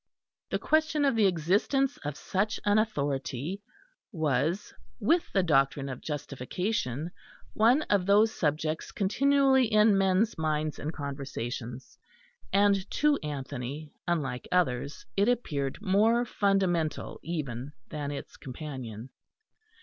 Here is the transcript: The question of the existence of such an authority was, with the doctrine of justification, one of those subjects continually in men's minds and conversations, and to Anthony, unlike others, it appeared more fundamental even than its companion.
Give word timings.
The 0.49 0.57
question 0.57 1.05
of 1.05 1.15
the 1.15 1.27
existence 1.27 1.97
of 1.97 2.17
such 2.17 2.59
an 2.65 2.79
authority 2.79 3.61
was, 4.11 4.73
with 4.99 5.31
the 5.31 5.43
doctrine 5.43 5.89
of 5.89 6.01
justification, 6.01 7.11
one 7.53 7.83
of 7.83 8.07
those 8.07 8.33
subjects 8.33 8.91
continually 8.91 9.67
in 9.67 9.95
men's 9.95 10.39
minds 10.39 10.79
and 10.79 10.91
conversations, 10.91 11.99
and 12.51 12.89
to 12.89 13.19
Anthony, 13.21 13.93
unlike 14.07 14.47
others, 14.51 15.05
it 15.15 15.29
appeared 15.29 15.79
more 15.83 16.25
fundamental 16.25 17.19
even 17.21 17.71
than 17.89 18.09
its 18.09 18.37
companion. 18.37 19.09